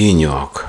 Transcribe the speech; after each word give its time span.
денек. 0.00 0.64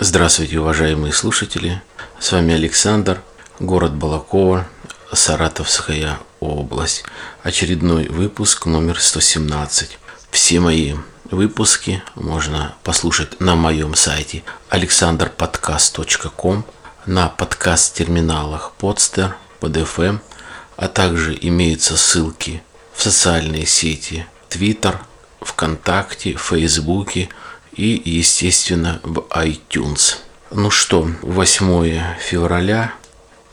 Здравствуйте, 0.00 0.58
уважаемые 0.58 1.12
слушатели. 1.12 1.80
С 2.18 2.32
вами 2.32 2.54
Александр, 2.54 3.22
город 3.60 3.94
Балакова, 3.94 4.66
Саратовская 5.12 6.18
область. 6.40 7.04
Очередной 7.44 8.08
выпуск 8.08 8.66
номер 8.66 9.00
117. 9.00 9.96
Все 10.32 10.58
мои 10.58 10.94
выпуски 11.30 12.02
можно 12.16 12.74
послушать 12.82 13.38
на 13.38 13.54
моем 13.54 13.94
сайте 13.94 14.42
alexanderpodcast.com, 14.70 16.64
на 17.06 17.28
подкаст-терминалах 17.28 18.72
Podster, 18.80 19.34
PodFM, 19.60 20.18
а 20.76 20.88
также 20.88 21.38
имеются 21.40 21.96
ссылки 21.96 22.60
в 22.92 23.04
социальные 23.04 23.66
сети 23.66 24.26
Twitter, 24.50 24.96
ВКонтакте, 25.42 26.34
Фейсбуке 26.34 27.28
и, 27.76 28.00
естественно, 28.04 29.00
в 29.02 29.20
iTunes. 29.30 30.16
Ну 30.50 30.70
что, 30.70 31.08
8 31.22 32.18
февраля 32.20 32.94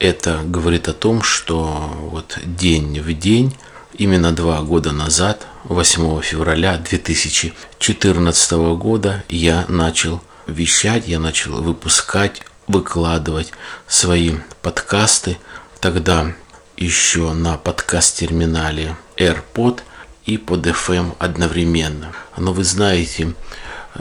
это 0.02 0.42
говорит 0.44 0.88
о 0.88 0.94
том, 0.94 1.22
что 1.22 1.64
вот 2.12 2.40
день 2.44 3.00
в 3.00 3.14
день, 3.14 3.56
именно 3.94 4.32
два 4.32 4.62
года 4.62 4.92
назад, 4.92 5.46
8 5.66 6.22
февраля 6.22 6.78
2014 6.78 8.52
года, 8.78 9.24
я 9.30 9.66
начал 9.68 10.22
вещать, 10.48 11.08
я 11.08 11.20
начал 11.20 11.62
выпускать, 11.62 12.42
выкладывать 12.68 13.52
свои 13.88 14.32
подкасты. 14.64 15.38
Тогда 15.80 16.34
еще 16.78 17.34
на 17.34 17.58
подкаст-терминале 17.58 18.96
AirPod 19.18 19.82
и 20.26 20.38
под 20.38 20.66
FM 20.66 21.16
одновременно. 21.20 22.12
Но 22.38 22.54
вы 22.54 22.64
знаете, 22.64 23.34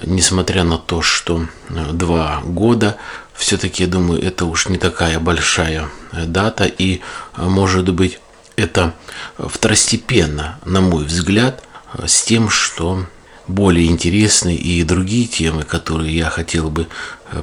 несмотря 0.05 0.64
на 0.64 0.78
то, 0.78 1.02
что 1.02 1.46
э, 1.69 1.92
два 1.92 2.41
года, 2.44 2.96
все-таки, 3.34 3.84
я 3.84 3.88
думаю, 3.88 4.22
это 4.22 4.44
уж 4.44 4.69
не 4.69 4.78
такая 4.78 5.19
большая 5.19 5.88
э, 6.12 6.24
дата, 6.27 6.64
и, 6.64 7.00
э, 7.36 7.42
может 7.42 7.92
быть, 7.92 8.20
это 8.56 8.94
второстепенно, 9.38 10.58
на 10.64 10.80
мой 10.80 11.05
взгляд, 11.05 11.62
с 12.05 12.22
тем, 12.22 12.50
что 12.50 13.06
более 13.48 13.86
интересны 13.86 14.55
и 14.55 14.83
другие 14.84 15.27
темы, 15.27 15.64
которые 15.64 16.14
я 16.14 16.30
хотел 16.30 16.70
бы 16.70 16.86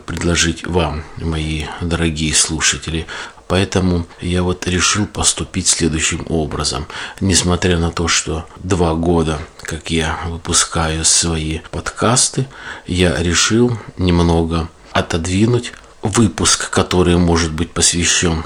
предложить 0.06 0.66
вам, 0.66 1.04
мои 1.18 1.66
дорогие 1.82 2.34
слушатели. 2.34 3.08
Поэтому 3.48 4.06
я 4.20 4.44
вот 4.44 4.68
решил 4.68 5.06
поступить 5.06 5.68
следующим 5.68 6.26
образом. 6.30 6.88
Несмотря 7.22 7.78
на 7.78 7.92
то, 7.92 8.08
что 8.08 8.46
два 8.58 8.94
года, 8.94 9.40
как 9.62 9.90
я 9.90 10.20
выпускаю 10.28 11.06
свои 11.06 11.60
подкасты, 11.72 12.48
я 12.88 13.22
решил 13.22 13.78
немного 13.98 14.70
отодвинуть 14.92 15.74
выпуск, 16.02 16.70
который 16.70 17.18
может 17.18 17.54
быть 17.54 17.72
посвящен 17.72 18.44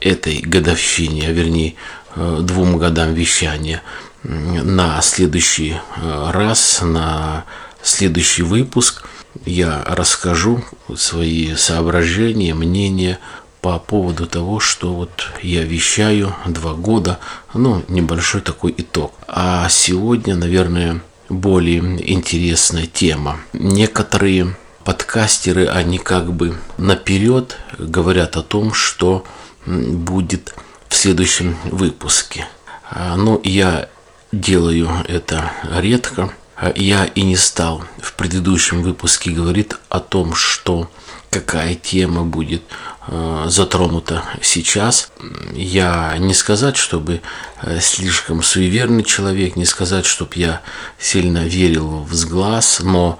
этой 0.00 0.40
годовщине, 0.40 1.28
а 1.28 1.32
вернее 1.32 1.74
э, 2.16 2.38
двум 2.42 2.78
годам 2.78 3.14
вещания, 3.14 3.82
на 4.22 5.00
следующий 5.02 5.76
э, 5.96 6.30
раз, 6.32 6.80
на 6.82 7.44
следующий 7.82 8.42
выпуск 8.42 9.04
я 9.46 9.82
расскажу 9.86 10.64
свои 10.96 11.54
соображения, 11.54 12.54
мнения 12.54 13.18
по 13.60 13.78
поводу 13.78 14.26
того, 14.26 14.60
что 14.60 14.94
вот 14.94 15.10
я 15.42 15.64
вещаю 15.64 16.34
два 16.46 16.74
года, 16.74 17.18
ну, 17.54 17.84
небольшой 17.88 18.40
такой 18.40 18.74
итог. 18.76 19.12
А 19.28 19.68
сегодня, 19.68 20.34
наверное, 20.34 21.02
более 21.28 21.80
интересная 22.12 22.86
тема. 22.86 23.38
Некоторые 23.52 24.56
подкастеры, 24.84 25.66
они 25.66 25.98
как 25.98 26.32
бы 26.32 26.56
наперед 26.78 27.56
говорят 27.78 28.36
о 28.36 28.42
том, 28.42 28.72
что 28.72 29.24
будет 29.66 30.54
в 30.88 30.96
следующем 30.96 31.56
выпуске. 31.64 32.48
А, 32.90 33.16
но 33.16 33.40
я 33.44 33.88
делаю 34.32 34.90
это 35.06 35.52
редко. 35.76 36.32
Я 36.74 37.04
и 37.04 37.22
не 37.22 37.36
стал 37.36 37.84
в 38.02 38.12
предыдущем 38.14 38.82
выпуске 38.82 39.30
говорить 39.30 39.72
о 39.88 40.00
том, 40.00 40.34
что 40.34 40.90
какая 41.30 41.76
тема 41.76 42.24
будет 42.24 42.62
э, 43.06 43.44
затронута 43.48 44.24
сейчас. 44.42 45.12
Я 45.52 46.16
не 46.18 46.34
сказать, 46.34 46.76
чтобы 46.76 47.20
э, 47.62 47.78
слишком 47.80 48.42
суеверный 48.42 49.04
человек, 49.04 49.56
не 49.56 49.64
сказать, 49.64 50.06
чтобы 50.06 50.32
я 50.34 50.60
сильно 50.98 51.46
верил 51.46 52.02
в 52.02 52.12
сглаз, 52.14 52.80
но 52.80 53.18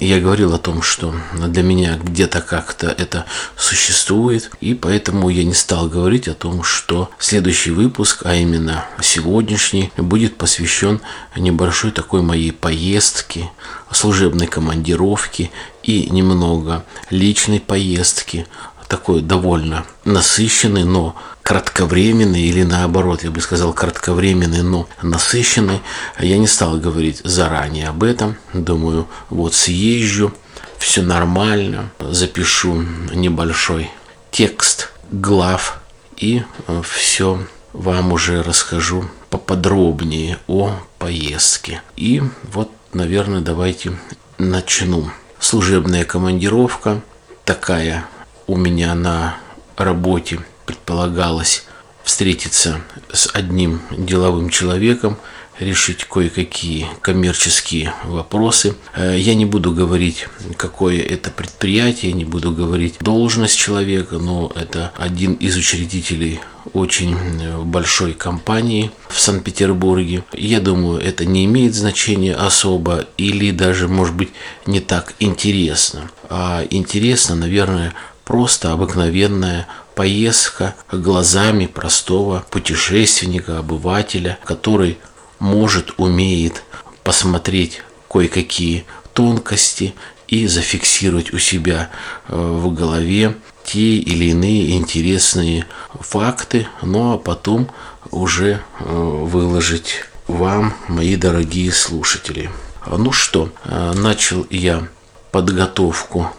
я 0.00 0.20
говорил 0.20 0.52
о 0.52 0.58
том, 0.58 0.82
что 0.82 1.14
для 1.32 1.62
меня 1.62 1.96
где-то 1.96 2.42
как-то 2.42 2.88
это 2.88 3.24
существует, 3.56 4.50
и 4.60 4.74
поэтому 4.74 5.30
я 5.30 5.44
не 5.44 5.54
стал 5.54 5.88
говорить 5.88 6.28
о 6.28 6.34
том, 6.34 6.62
что 6.62 7.10
следующий 7.18 7.70
выпуск, 7.70 8.22
а 8.24 8.34
именно 8.34 8.84
сегодняшний, 9.00 9.90
будет 9.96 10.36
посвящен 10.36 11.00
небольшой 11.36 11.90
такой 11.90 12.20
моей 12.20 12.52
поездке, 12.52 13.50
служебной 13.90 14.46
командировке 14.46 15.50
и 15.88 16.10
немного 16.10 16.84
личной 17.08 17.60
поездки, 17.60 18.46
такой 18.88 19.22
довольно 19.22 19.86
насыщенный, 20.04 20.84
но 20.84 21.16
кратковременный 21.42 22.42
или 22.42 22.62
наоборот, 22.62 23.24
я 23.24 23.30
бы 23.30 23.40
сказал, 23.40 23.72
кратковременный, 23.72 24.62
но 24.62 24.86
насыщенный. 25.00 25.80
Я 26.18 26.36
не 26.36 26.46
стал 26.46 26.76
говорить 26.76 27.22
заранее 27.24 27.88
об 27.88 28.02
этом. 28.02 28.36
Думаю, 28.52 29.08
вот 29.30 29.54
съезжу, 29.54 30.34
все 30.76 31.00
нормально, 31.00 31.90
запишу 31.98 32.84
небольшой 33.14 33.90
текст 34.30 34.92
глав 35.10 35.80
и 36.18 36.42
э, 36.66 36.82
все 36.84 37.46
вам 37.72 38.12
уже 38.12 38.42
расскажу 38.42 39.06
поподробнее 39.30 40.36
о 40.48 40.74
поездке. 40.98 41.80
И 41.96 42.22
вот, 42.52 42.70
наверное, 42.92 43.40
давайте 43.40 43.98
начну. 44.36 45.10
Служебная 45.40 46.04
командировка 46.04 47.00
такая 47.44 48.06
у 48.46 48.56
меня 48.56 48.94
на 48.94 49.36
работе 49.76 50.40
предполагалось 50.66 51.64
встретиться 52.02 52.80
с 53.12 53.28
одним 53.32 53.80
деловым 53.90 54.50
человеком, 54.50 55.16
решить 55.60 56.04
кое-какие 56.04 56.86
коммерческие 57.00 57.92
вопросы. 58.04 58.74
Э, 58.94 59.16
я 59.18 59.34
не 59.34 59.44
буду 59.44 59.72
говорить, 59.72 60.26
какое 60.56 61.00
это 61.00 61.30
предприятие, 61.30 62.12
не 62.12 62.24
буду 62.24 62.52
говорить 62.52 62.96
должность 63.00 63.56
человека, 63.56 64.18
но 64.18 64.52
это 64.54 64.92
один 64.96 65.34
из 65.34 65.56
учредителей 65.56 66.40
очень 66.72 67.16
э, 67.16 67.58
большой 67.62 68.12
компании 68.12 68.90
в 69.08 69.18
Санкт-Петербурге. 69.20 70.24
Я 70.32 70.60
думаю, 70.60 71.00
это 71.00 71.24
не 71.24 71.44
имеет 71.44 71.74
значения 71.74 72.34
особо 72.34 73.06
или 73.16 73.50
даже, 73.50 73.88
может 73.88 74.14
быть, 74.14 74.30
не 74.66 74.80
так 74.80 75.14
интересно. 75.18 76.10
А 76.28 76.64
интересно, 76.70 77.34
наверное, 77.34 77.94
просто 78.24 78.72
обыкновенная 78.72 79.66
поездка 79.94 80.76
глазами 80.92 81.66
простого 81.66 82.44
путешественника, 82.50 83.58
обывателя, 83.58 84.38
который 84.44 84.98
может, 85.38 85.94
умеет 85.98 86.62
посмотреть 87.02 87.82
кое-какие 88.10 88.84
тонкости 89.12 89.94
и 90.26 90.46
зафиксировать 90.46 91.32
у 91.32 91.38
себя 91.38 91.90
э, 92.28 92.36
в 92.36 92.72
голове 92.72 93.36
те 93.64 93.96
или 93.96 94.26
иные 94.26 94.76
интересные 94.76 95.66
факты, 96.00 96.68
ну 96.82 97.12
а 97.12 97.18
потом 97.18 97.68
уже 98.10 98.60
э, 98.80 98.84
выложить 98.84 100.04
вам, 100.26 100.74
мои 100.88 101.16
дорогие 101.16 101.72
слушатели. 101.72 102.50
Ну 102.86 103.12
что, 103.12 103.50
э, 103.64 103.92
начал 103.94 104.46
я 104.50 104.88
подготовку 105.32 106.30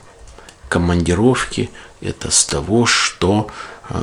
командировки 0.67 1.69
это 2.01 2.31
с 2.31 2.45
того, 2.45 2.85
что 2.85 3.49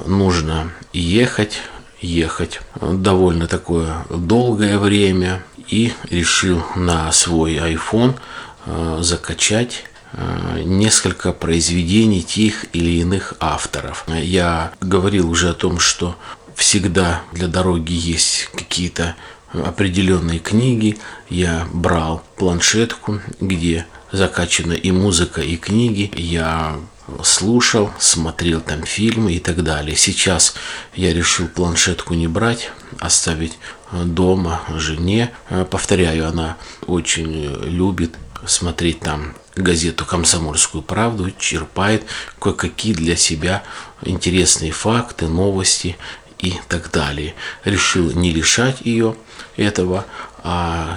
нужно 0.05 0.73
ехать, 0.93 1.61
ехать 2.01 2.61
довольно 2.81 3.47
такое 3.47 4.05
долгое 4.11 4.79
время 4.79 5.43
и 5.69 5.93
решил 6.11 6.63
на 6.75 7.11
свой 7.13 7.57
iPhone 7.57 8.15
э, 8.67 8.99
закачать 9.01 9.85
э, 10.13 10.63
несколько 10.65 11.33
произведений 11.33 12.23
тех 12.23 12.67
или 12.73 13.01
иных 13.01 13.35
авторов. 13.41 14.05
Я 14.09 14.73
говорил 14.81 15.31
уже 15.31 15.51
о 15.51 15.55
том, 15.55 15.79
что 15.79 16.17
всегда 16.55 17.23
для 17.33 17.49
дороги 17.49 17.93
есть 17.93 18.49
какие-то 18.55 19.17
определенные 19.53 20.39
книги. 20.39 20.99
Я 21.29 21.67
брал 21.73 22.23
планшетку, 22.37 23.21
где 23.41 23.87
закачана 24.17 24.73
и 24.73 24.91
музыка, 24.91 25.41
и 25.41 25.57
книги. 25.57 26.11
Я 26.17 26.79
слушал, 27.23 27.91
смотрел 27.99 28.61
там 28.61 28.83
фильмы 28.83 29.35
и 29.35 29.39
так 29.39 29.63
далее. 29.63 29.97
Сейчас 29.97 30.55
я 30.95 31.13
решил 31.13 31.47
планшетку 31.49 32.15
не 32.15 32.27
брать, 32.27 32.71
оставить 32.99 33.59
дома 33.93 34.63
жене. 34.75 35.31
Повторяю, 35.71 36.29
она 36.29 36.57
очень 36.87 37.31
любит 37.63 38.15
смотреть 38.47 39.01
там 39.01 39.35
газету 39.55 40.05
«Комсомольскую 40.05 40.83
правду», 40.83 41.31
черпает 41.39 42.05
кое-какие 42.41 42.93
для 42.93 43.17
себя 43.17 43.62
интересные 44.03 44.73
факты, 44.73 45.29
новости 45.29 45.97
и 46.39 46.55
так 46.69 46.91
далее. 46.91 47.35
Решил 47.65 48.11
не 48.12 48.33
лишать 48.33 48.83
ее 48.83 49.17
этого, 49.57 50.05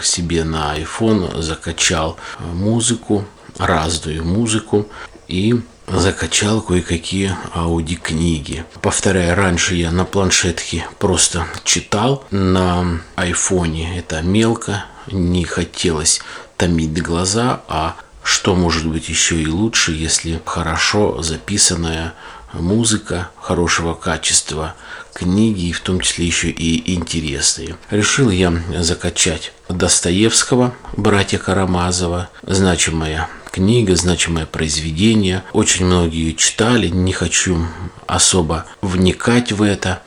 себе 0.04 0.44
на 0.44 0.78
iPhone 0.78 1.42
закачал 1.42 2.18
музыку, 2.40 3.25
разную 3.57 4.24
музыку 4.24 4.88
и 5.28 5.62
закачал 5.88 6.62
кое-какие 6.62 7.36
аудиокниги. 7.54 8.66
Повторяю, 8.81 9.36
раньше 9.36 9.75
я 9.75 9.92
на 9.92 10.06
планшетке 10.06 10.86
просто 11.00 11.48
читал, 11.63 12.25
на 12.31 13.01
айфоне 13.16 13.98
это 13.98 14.22
мелко, 14.22 14.86
не 15.07 15.44
хотелось 15.46 16.22
томить 16.57 17.01
глаза, 17.01 17.62
а 17.68 17.96
что 18.24 18.56
может 18.56 18.86
быть 18.86 19.10
еще 19.10 19.42
и 19.42 19.48
лучше, 19.48 19.92
если 19.92 20.42
хорошо 20.46 21.22
записанная 21.22 22.13
музыка 22.54 23.30
хорошего 23.40 23.94
качества, 23.94 24.75
книги, 25.19 25.74
в 25.74 25.81
том 25.81 26.00
числе 26.00 26.25
еще 26.25 26.50
и 26.50 26.94
интересные. 26.94 27.75
Решил 27.92 28.30
я 28.30 28.54
закачать 28.80 29.51
Достоевского, 29.68 30.74
братья 30.95 31.38
Карамазова, 31.38 32.30
значимая 32.44 33.27
книга, 33.51 33.98
значимое 33.98 34.45
произведение. 34.45 35.44
Очень 35.51 35.88
многие 35.88 36.31
читали, 36.31 36.88
не 36.88 37.12
хочу 37.12 37.66
особо 38.07 38.66
вникать 38.81 39.51
в 39.51 39.62
это. 39.62 40.01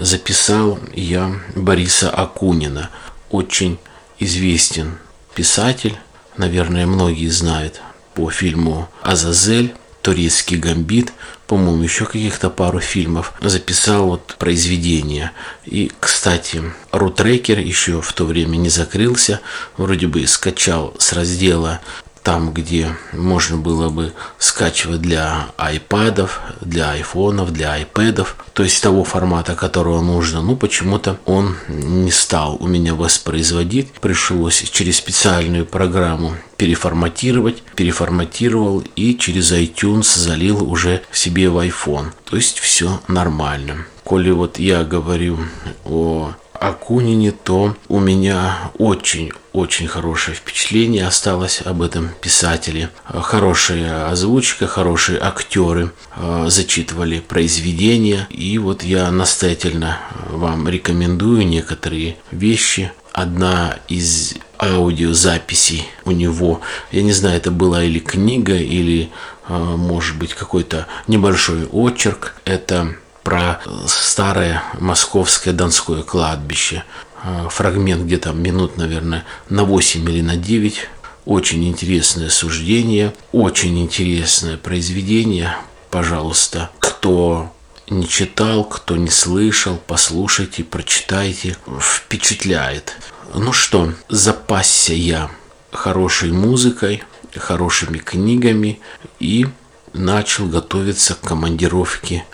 Записал 0.00 0.78
я 0.94 1.30
Бориса 1.54 2.08
Акунина, 2.08 2.88
очень 3.28 3.78
известен 4.18 4.96
писатель, 5.34 5.98
наверное, 6.38 6.86
многие 6.86 7.28
знают 7.28 7.82
по 8.14 8.30
фильму 8.30 8.88
«Азазель», 9.02 9.74
турецкий 10.00 10.56
гамбит, 10.56 11.12
по-моему, 11.46 11.82
еще 11.82 12.06
каких-то 12.06 12.50
пару 12.50 12.80
фильмов, 12.80 13.32
записал 13.40 14.06
вот 14.06 14.36
произведение. 14.38 15.32
И, 15.64 15.92
кстати, 16.00 16.62
Рутрекер 16.90 17.58
еще 17.58 18.00
в 18.00 18.12
то 18.12 18.24
время 18.24 18.56
не 18.56 18.70
закрылся, 18.70 19.40
вроде 19.76 20.06
бы 20.06 20.26
скачал 20.26 20.94
с 20.98 21.12
раздела 21.12 21.80
там, 22.24 22.52
где 22.52 22.96
можно 23.12 23.58
было 23.58 23.90
бы 23.90 24.12
скачивать 24.38 25.02
для 25.02 25.50
айпадов, 25.58 26.40
для 26.62 26.90
айфонов, 26.92 27.52
для 27.52 27.74
айпэдов, 27.74 28.36
то 28.54 28.62
есть 28.62 28.82
того 28.82 29.04
формата, 29.04 29.54
которого 29.54 30.00
нужно, 30.00 30.40
ну 30.40 30.56
почему-то 30.56 31.18
он 31.26 31.54
не 31.68 32.10
стал 32.10 32.56
у 32.58 32.66
меня 32.66 32.94
воспроизводить. 32.94 33.92
Пришлось 34.00 34.62
через 34.70 34.96
специальную 34.96 35.66
программу 35.66 36.34
переформатировать, 36.56 37.62
переформатировал 37.76 38.82
и 38.96 39.16
через 39.18 39.52
iTunes 39.52 40.18
залил 40.18 40.68
уже 40.68 41.02
себе 41.12 41.50
в 41.50 41.58
iPhone. 41.58 42.12
То 42.24 42.36
есть 42.36 42.58
все 42.58 43.00
нормально. 43.06 43.86
Коли 44.02 44.30
вот 44.30 44.58
я 44.58 44.84
говорю 44.84 45.38
о 45.84 46.32
Акунине, 46.60 47.32
то 47.32 47.76
у 47.88 48.00
меня 48.00 48.70
очень-очень 48.78 49.88
хорошее 49.88 50.36
впечатление 50.36 51.06
осталось 51.06 51.60
об 51.64 51.82
этом 51.82 52.10
писателе. 52.20 52.90
Хорошая 53.04 54.08
озвучка, 54.08 54.66
хорошие 54.66 55.18
актеры 55.20 55.90
э, 56.16 56.46
зачитывали 56.48 57.20
произведения. 57.20 58.26
И 58.30 58.58
вот 58.58 58.82
я 58.82 59.10
настоятельно 59.10 59.98
вам 60.28 60.68
рекомендую 60.68 61.46
некоторые 61.46 62.16
вещи. 62.30 62.92
Одна 63.12 63.76
из 63.88 64.34
аудиозаписей 64.58 65.86
у 66.04 66.10
него, 66.10 66.60
я 66.90 67.02
не 67.02 67.12
знаю, 67.12 67.36
это 67.36 67.50
была 67.50 67.84
или 67.84 67.98
книга, 67.98 68.56
или 68.56 69.10
э, 69.48 69.52
может 69.54 70.16
быть 70.16 70.34
какой-то 70.34 70.86
небольшой 71.06 71.66
очерк. 71.66 72.34
Это 72.44 72.96
про 73.24 73.60
старое 73.88 74.62
московское 74.78 75.54
Донское 75.54 76.02
кладбище. 76.02 76.84
А, 77.22 77.48
фрагмент 77.48 78.04
где-то 78.04 78.32
минут, 78.32 78.76
наверное, 78.76 79.24
на 79.48 79.64
8 79.64 80.08
или 80.08 80.20
на 80.20 80.36
9. 80.36 80.88
Очень 81.24 81.66
интересное 81.66 82.28
суждение, 82.28 83.14
очень 83.32 83.80
интересное 83.80 84.58
произведение. 84.58 85.56
Пожалуйста, 85.90 86.70
кто 86.78 87.50
не 87.88 88.06
читал, 88.06 88.64
кто 88.64 88.96
не 88.96 89.10
слышал, 89.10 89.80
послушайте, 89.86 90.62
прочитайте. 90.62 91.56
Впечатляет. 91.80 92.94
Ну 93.34 93.52
что, 93.52 93.94
запасся 94.10 94.92
я 94.92 95.30
хорошей 95.72 96.30
музыкой, 96.30 97.02
хорошими 97.34 97.98
книгами 97.98 98.80
и 99.18 99.46
начал 99.94 100.46
готовиться 100.46 101.14
к 101.14 101.20
командировке 101.20 102.24
Э, 102.26 102.33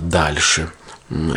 дальше. 0.00 0.70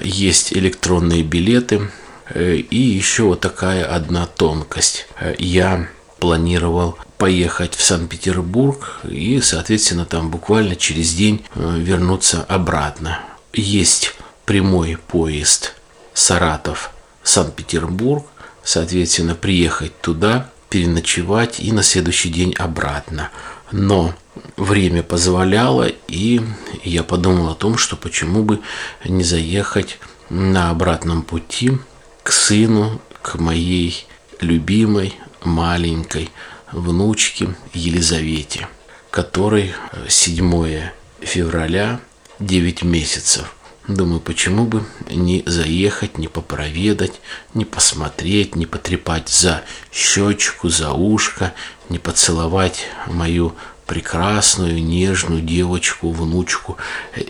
Есть 0.01 0.53
электронные 0.53 1.23
билеты. 1.23 1.89
Э, 2.33 2.55
и 2.55 2.77
еще 2.77 3.23
вот 3.23 3.41
такая 3.41 3.85
одна 3.85 4.25
тонкость. 4.25 5.07
Э, 5.19 5.35
я 5.37 5.89
планировал 6.19 6.97
поехать 7.17 7.75
в 7.75 7.83
Санкт-Петербург 7.83 9.01
и, 9.09 9.41
соответственно, 9.41 10.05
там 10.05 10.29
буквально 10.29 10.75
через 10.75 11.13
день 11.13 11.43
вернуться 11.55 12.43
обратно. 12.43 13.19
Есть 13.53 14.13
прямой 14.45 14.97
поезд 15.07 15.73
Саратов-Санкт-Петербург, 16.13 18.27
соответственно, 18.63 19.33
приехать 19.33 19.99
туда, 20.01 20.51
переночевать 20.69 21.59
и 21.59 21.71
на 21.71 21.81
следующий 21.83 22.29
день 22.29 22.53
обратно. 22.57 23.29
Но 23.71 24.13
время 24.57 25.03
позволяло, 25.03 25.87
и 26.07 26.41
я 26.83 27.03
подумал 27.03 27.49
о 27.49 27.55
том, 27.55 27.77
что 27.77 27.95
почему 27.95 28.43
бы 28.43 28.59
не 29.05 29.23
заехать 29.23 29.99
на 30.29 30.69
обратном 30.69 31.23
пути 31.23 31.77
к 32.23 32.31
сыну, 32.31 33.01
к 33.21 33.35
моей 33.35 34.05
любимой 34.39 35.15
маленькой 35.43 36.29
внучке 36.71 37.55
Елизавете, 37.73 38.67
которой 39.09 39.73
7 40.07 40.89
февраля 41.21 41.99
9 42.39 42.83
месяцев. 42.83 43.53
Думаю, 43.87 44.19
почему 44.21 44.65
бы 44.65 44.83
не 45.09 45.43
заехать, 45.45 46.17
не 46.17 46.27
попроведать, 46.27 47.19
не 47.53 47.65
посмотреть, 47.65 48.55
не 48.55 48.67
потрепать 48.67 49.27
за 49.29 49.63
щечку, 49.91 50.69
за 50.69 50.91
ушко, 50.91 51.53
не 51.89 51.97
поцеловать 51.97 52.85
мою 53.07 53.55
прекрасную, 53.87 54.81
нежную 54.83 55.41
девочку, 55.41 56.11
внучку 56.11 56.77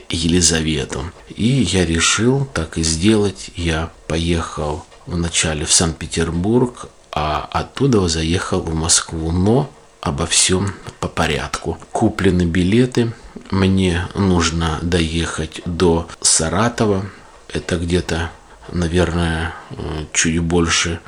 Елизавету. 0.10 1.12
И 1.30 1.48
я 1.48 1.86
решил 1.86 2.46
так 2.54 2.78
и 2.78 2.84
сделать. 2.84 3.50
Я 3.56 3.92
поехал 4.08 4.86
вначале 5.08 5.66
в 5.66 5.72
Санкт-Петербург, 5.72 6.90
а 7.12 7.50
оттуда 7.52 8.08
заехал 8.08 8.62
в 8.62 8.76
Москву. 8.76 9.32
Но 9.32 9.72
обо 10.02 10.26
всем 10.26 10.74
по 11.00 11.08
порядку. 11.08 11.78
Куплены 11.92 12.44
билеты. 12.44 13.14
Мне 13.52 14.08
нужно 14.16 14.80
доехать 14.82 15.62
до 15.66 16.08
Саратова. 16.22 17.06
Это 17.48 17.78
где-то, 17.78 18.32
наверное, 18.72 19.54
чуть 20.12 20.40
больше 20.40 21.00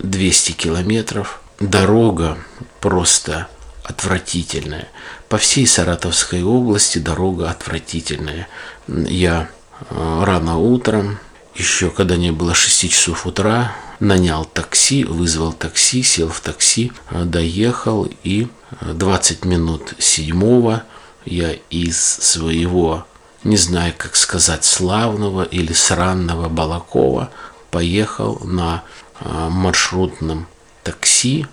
200 0.00 0.52
километров. 0.52 1.40
Дорога 1.60 2.38
просто 2.80 3.48
отвратительная. 3.84 4.88
По 5.28 5.38
всей 5.38 5.66
Саратовской 5.66 6.42
области 6.42 6.98
дорога 6.98 7.50
отвратительная. 7.50 8.48
Я 8.88 9.48
э, 9.90 10.22
рано 10.24 10.58
утром, 10.58 11.18
еще 11.54 11.90
когда 11.90 12.16
не 12.16 12.30
было 12.30 12.54
6 12.54 12.90
часов 12.90 13.26
утра, 13.26 13.72
нанял 14.00 14.44
такси, 14.44 15.04
вызвал 15.04 15.52
такси, 15.52 16.02
сел 16.02 16.28
в 16.28 16.40
такси, 16.40 16.92
э, 17.10 17.24
доехал 17.24 18.08
и 18.24 18.48
20 18.80 19.44
минут 19.44 19.94
седьмого 19.98 20.84
я 21.24 21.52
из 21.70 21.98
своего, 22.00 23.06
не 23.44 23.56
знаю, 23.56 23.92
как 23.96 24.16
сказать, 24.16 24.64
славного 24.64 25.42
или 25.42 25.72
сранного 25.72 26.48
Балакова 26.48 27.30
поехал 27.70 28.40
на 28.42 28.82
э, 29.20 29.48
маршрутном 29.48 30.46
такси 30.82 31.46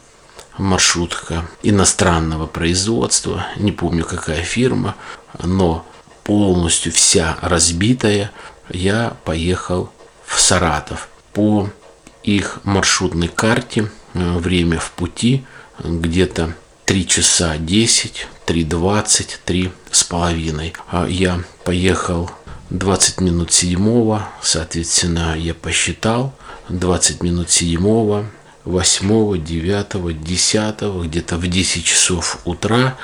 маршрутка 0.57 1.45
иностранного 1.61 2.47
производства, 2.47 3.45
не 3.57 3.71
помню 3.71 4.03
какая 4.03 4.41
фирма, 4.41 4.95
но 5.43 5.85
полностью 6.23 6.91
вся 6.91 7.37
разбитая, 7.41 8.31
я 8.69 9.15
поехал 9.23 9.91
в 10.25 10.39
Саратов. 10.41 11.09
По 11.33 11.69
их 12.27 12.59
маршрутной 12.63 13.29
карте 13.29 13.89
э, 14.13 14.37
время 14.37 14.79
в 14.79 14.91
пути 14.91 15.45
где-то 15.79 16.53
3 16.85 17.07
часа 17.07 17.57
10, 17.57 18.27
3.20, 18.45 19.27
3 19.45 19.71
с 19.91 20.03
половиной. 20.03 20.73
А 20.89 21.07
я 21.07 21.43
поехал 21.63 22.29
20 22.69 23.21
минут 23.21 23.53
седьмого, 23.53 24.27
соответственно, 24.41 25.35
я 25.37 25.53
посчитал, 25.53 26.33
20 26.69 27.23
минут 27.23 27.49
седьмого 27.49 28.25
8, 28.65 29.41
9, 29.41 30.23
10, 30.23 31.05
где-то 31.05 31.37
в 31.37 31.47
10 31.47 31.85
часов 31.85 32.39
утра 32.43 32.97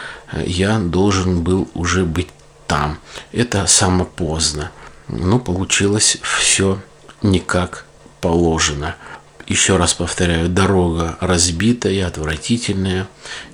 я 0.45 0.79
должен 0.79 1.43
был 1.43 1.69
уже 1.73 2.03
быть 2.03 2.27
там. 2.67 2.99
Это 3.31 3.67
самое 3.67 4.05
поздно. 4.05 4.71
Но 5.07 5.39
получилось 5.39 6.17
все 6.21 6.81
не 7.21 7.39
как 7.39 7.85
положено. 8.23 8.95
Еще 9.47 9.77
раз 9.77 9.93
повторяю, 9.93 10.49
дорога 10.49 11.17
разбитая, 11.19 12.07
отвратительная, 12.07 13.07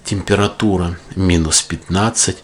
температура 0.03 0.97
минус 1.15 1.61
15, 1.61 2.37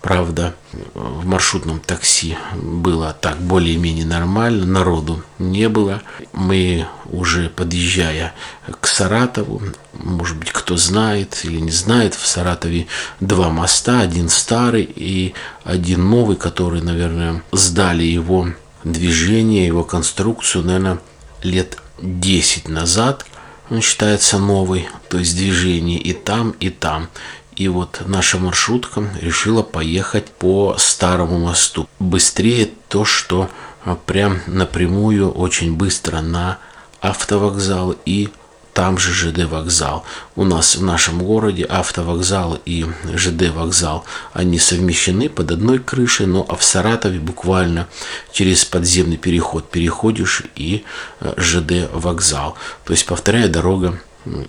Правда, 0.00 0.54
в 0.94 1.26
маршрутном 1.26 1.78
такси 1.78 2.38
было 2.54 3.14
так 3.20 3.36
более-менее 3.36 4.06
нормально, 4.06 4.64
народу 4.64 5.22
не 5.38 5.68
было. 5.68 6.00
Мы 6.32 6.86
уже 7.04 7.50
подъезжая 7.50 8.32
к 8.80 8.86
Саратову, 8.86 9.60
может 9.92 10.38
быть, 10.38 10.52
кто 10.52 10.78
знает 10.78 11.40
или 11.44 11.60
не 11.60 11.70
знает, 11.70 12.14
в 12.14 12.26
Саратове 12.26 12.86
два 13.20 13.50
моста, 13.50 14.00
один 14.00 14.30
старый 14.30 14.90
и 14.96 15.34
один 15.64 16.08
новый, 16.08 16.36
который, 16.36 16.80
наверное, 16.80 17.42
сдали 17.52 18.04
его 18.04 18.48
движение, 18.84 19.66
его 19.66 19.84
конструкцию, 19.84 20.64
наверное, 20.64 20.98
лет 21.42 21.78
10 22.00 22.68
назад. 22.68 23.26
Он 23.70 23.80
считается 23.80 24.38
новый, 24.38 24.88
то 25.08 25.18
есть 25.18 25.36
движение 25.36 25.98
и 25.98 26.12
там, 26.12 26.50
и 26.60 26.70
там. 26.70 27.08
И 27.56 27.68
вот 27.68 28.02
наша 28.06 28.38
маршрутка 28.38 29.04
решила 29.20 29.62
поехать 29.62 30.26
по 30.30 30.76
старому 30.78 31.38
мосту. 31.38 31.88
Быстрее 31.98 32.70
то, 32.88 33.04
что 33.04 33.50
а, 33.84 33.96
прям 33.96 34.40
напрямую 34.46 35.30
очень 35.30 35.76
быстро 35.76 36.20
на 36.20 36.58
автовокзал 37.00 37.96
и 38.06 38.30
там 38.72 38.98
же 38.98 39.12
ЖД 39.12 39.44
вокзал. 39.44 40.04
У 40.36 40.44
нас 40.44 40.76
в 40.76 40.82
нашем 40.82 41.22
городе 41.22 41.64
автовокзал 41.64 42.58
и 42.64 42.86
ЖД 43.14 43.50
вокзал, 43.50 44.04
они 44.32 44.58
совмещены 44.58 45.28
под 45.28 45.52
одной 45.52 45.78
крышей, 45.78 46.26
но 46.26 46.44
а 46.48 46.56
в 46.56 46.62
Саратове 46.62 47.18
буквально 47.18 47.88
через 48.32 48.64
подземный 48.64 49.16
переход 49.16 49.70
переходишь 49.70 50.42
и 50.56 50.84
а, 51.20 51.34
ЖД 51.36 51.90
вокзал. 51.92 52.56
То 52.84 52.92
есть, 52.92 53.06
повторяю, 53.06 53.50
дорога 53.50 54.00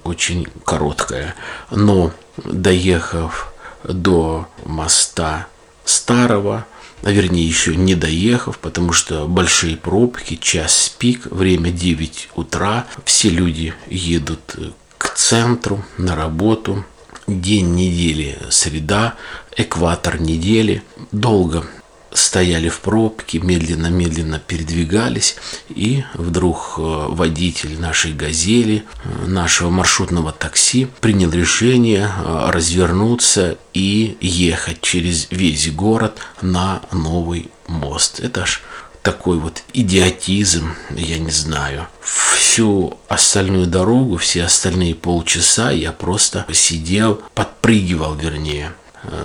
очень 0.04 0.48
короткая. 0.66 1.36
Но 1.70 2.12
доехав 2.38 3.54
до 3.84 4.48
моста 4.66 5.48
старого, 5.86 6.66
а 7.02 7.12
вернее 7.12 7.46
еще 7.46 7.76
не 7.76 7.96
доехав, 7.96 8.60
потому 8.60 8.94
что 8.94 9.28
большие 9.28 9.78
пробки, 9.78 10.36
час 10.36 10.96
пик, 10.98 11.28
время 11.28 11.72
9 11.72 12.30
утра, 12.36 12.88
все 13.06 13.30
люди 13.30 13.74
едут 13.90 14.56
к 14.98 15.14
центру, 15.16 15.84
на 15.98 16.16
работу, 16.16 16.86
день 17.28 17.74
недели 17.76 18.38
среда, 18.50 19.16
экватор 19.58 20.22
недели, 20.22 20.84
долго 21.12 21.66
стояли 22.14 22.70
в 22.70 22.80
пробке, 22.80 23.40
медленно-медленно 23.40 24.40
передвигались, 24.40 25.36
и 25.70 26.04
вдруг 26.14 26.76
э, 26.78 26.82
водитель 27.10 27.80
нашей 27.80 28.14
«Газели», 28.14 28.84
э, 29.04 29.28
нашего 29.28 29.70
маршрутного 29.70 30.32
такси 30.32 30.88
принял 31.00 31.32
решение 31.32 32.10
э, 32.10 32.50
развернуться 32.52 33.58
и 33.74 34.18
ехать 34.22 34.82
через 34.82 35.28
весь 35.32 35.72
город 35.72 36.20
на 36.42 36.82
новый 36.92 37.50
мост. 37.68 38.20
Это 38.20 38.46
ж 38.46 38.62
такой 39.02 39.38
вот 39.38 39.64
идиотизм, 39.74 40.74
я 40.92 41.18
не 41.18 41.32
знаю. 41.32 41.88
Всю 42.02 42.98
остальную 43.08 43.68
дорогу, 43.68 44.18
все 44.18 44.44
остальные 44.44 44.96
полчаса 44.96 45.72
я 45.72 45.92
просто 45.92 46.46
сидел, 46.52 47.22
подпрыгивал, 47.34 48.16
вернее, 48.16 48.74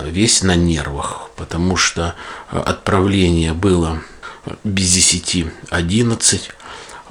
весь 0.05 0.43
на 0.43 0.55
нервах, 0.55 1.29
потому 1.35 1.75
что 1.75 2.15
э, 2.51 2.59
отправление 2.59 3.53
было 3.53 4.01
без 4.63 4.93
10 4.93 5.47
11, 5.69 6.51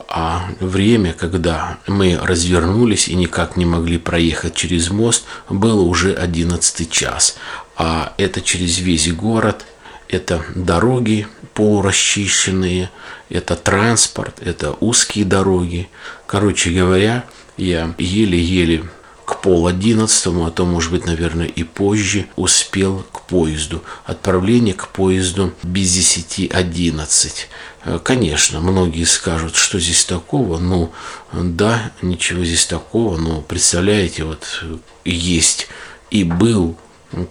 а 0.09 0.49
время, 0.61 1.13
когда 1.13 1.79
мы 1.87 2.19
развернулись 2.21 3.09
и 3.09 3.15
никак 3.15 3.57
не 3.57 3.67
могли 3.67 3.99
проехать 3.99 4.55
через 4.55 4.91
мост, 4.91 5.25
было 5.49 5.83
уже 5.83 6.15
11 6.15 6.91
час. 6.91 7.37
А 7.77 8.15
это 8.17 8.41
через 8.41 8.79
весь 8.79 9.13
город, 9.13 9.67
это 10.09 10.43
дороги 10.55 11.27
полурасчищенные, 11.55 12.91
это 13.29 13.57
транспорт, 13.57 14.41
это 14.41 14.73
узкие 14.81 15.25
дороги. 15.25 15.89
Короче 16.27 16.71
говоря, 16.71 17.25
я 17.57 17.95
еле-еле 17.99 18.85
к 19.26 19.40
пол 19.42 19.66
одиннадцатому, 19.66 20.47
а 20.47 20.50
то, 20.50 20.64
может 20.64 20.92
быть, 20.92 21.04
наверное, 21.04 21.47
и 21.47 21.64
позже, 21.64 22.26
успел 22.37 23.04
к 23.12 23.23
поезду. 23.23 23.83
Отправление 24.04 24.73
к 24.73 24.88
поезду 24.88 25.52
без 25.64 25.92
десяти 25.92 26.49
одиннадцать. 26.49 27.49
Э, 27.85 27.99
конечно, 28.02 28.61
многие 28.61 29.04
скажут, 29.04 29.56
что 29.56 29.80
здесь 29.80 30.04
такого. 30.04 30.59
Ну, 30.59 30.92
да, 31.33 31.90
ничего 32.02 32.45
здесь 32.45 32.66
такого, 32.66 33.18
но 33.18 33.42
представляете, 33.42 34.25
вот 34.25 34.64
есть 35.04 35.66
и 36.11 36.23
был 36.23 36.76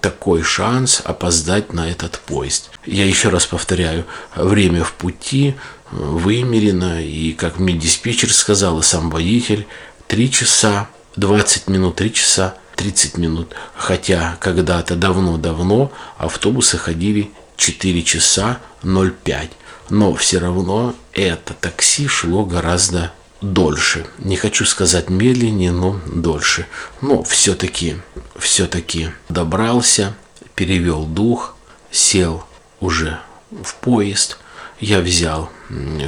такой 0.01 0.43
шанс 0.43 1.01
опоздать 1.03 1.71
на 1.71 1.89
этот 1.89 2.19
поезд. 2.19 2.71
Я 2.85 3.05
еще 3.05 3.29
раз 3.29 3.45
повторяю, 3.45 4.05
время 4.35 4.83
в 4.83 4.93
пути 4.93 5.55
вымерено, 5.91 7.01
и, 7.01 7.31
как 7.31 7.57
мне 7.57 7.73
диспетчер 7.73 8.33
сказал, 8.33 8.79
и 8.79 8.83
сам 8.83 9.09
водитель, 9.09 9.65
три 10.07 10.29
часа 10.29 10.89
20 11.15 11.67
минут, 11.67 11.95
3 11.95 12.13
часа 12.13 12.55
30 12.75 13.17
минут. 13.17 13.53
Хотя 13.75 14.37
когда-то 14.39 14.95
давно-давно 14.95 15.91
автобусы 16.17 16.77
ходили 16.77 17.31
4 17.57 18.03
часа 18.03 18.59
0,5. 18.83 19.49
Но 19.89 20.13
все 20.15 20.39
равно 20.39 20.95
это 21.13 21.53
такси 21.53 22.07
шло 22.07 22.45
гораздо 22.45 23.13
дольше. 23.41 24.05
Не 24.19 24.35
хочу 24.35 24.65
сказать 24.65 25.09
медленнее, 25.09 25.71
но 25.71 25.99
дольше. 26.07 26.67
Но 27.01 27.23
все-таки, 27.23 27.97
все-таки 28.37 29.09
добрался, 29.29 30.15
перевел 30.55 31.05
дух, 31.05 31.55
сел 31.91 32.43
уже 32.79 33.19
в 33.51 33.75
поезд. 33.75 34.37
Я 34.79 34.99
взял 34.99 35.49